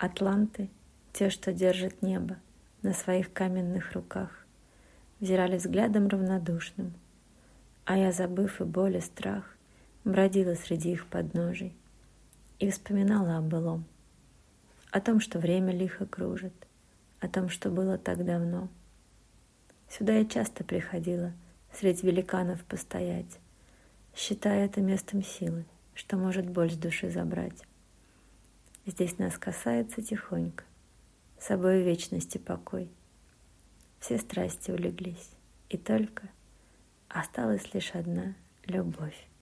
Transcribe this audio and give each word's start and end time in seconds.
Атланты, 0.00 0.70
те, 1.12 1.28
что 1.28 1.52
держат 1.52 2.02
небо 2.02 2.36
на 2.82 2.92
своих 2.92 3.32
каменных 3.32 3.94
руках, 3.94 4.46
взирали 5.18 5.56
взглядом 5.56 6.06
равнодушным, 6.06 6.94
а 7.84 7.98
я, 7.98 8.12
забыв 8.12 8.60
и 8.60 8.64
боль, 8.64 8.98
и 8.98 9.00
страх, 9.00 9.56
бродила 10.04 10.54
среди 10.54 10.92
их 10.92 11.06
подножий 11.06 11.74
и 12.60 12.70
вспоминала 12.70 13.38
о 13.38 13.40
былом, 13.40 13.86
о 14.92 15.00
том, 15.00 15.18
что 15.18 15.40
время 15.40 15.72
лихо 15.72 16.06
кружит, 16.06 16.54
о 17.18 17.26
том, 17.26 17.48
что 17.48 17.68
было 17.68 17.98
так 17.98 18.24
давно. 18.24 18.68
Сюда 19.88 20.12
я 20.12 20.24
часто 20.24 20.62
приходила 20.62 21.32
среди 21.72 22.06
великанов 22.06 22.62
постоять, 22.62 23.40
считая 24.14 24.66
это 24.66 24.80
местом 24.80 25.24
силы, 25.24 25.64
что 25.94 26.16
может 26.16 26.48
боль 26.48 26.70
с 26.70 26.76
души 26.76 27.10
забрать. 27.10 27.64
Здесь 28.88 29.18
нас 29.18 29.36
касается 29.36 30.00
тихонько, 30.00 30.64
собой 31.38 31.82
вечности 31.82 32.38
покой. 32.38 32.88
Все 34.00 34.16
страсти 34.16 34.70
улеглись, 34.70 35.28
и 35.68 35.76
только 35.76 36.22
осталась 37.10 37.74
лишь 37.74 37.90
одна 37.94 38.34
любовь. 38.64 39.28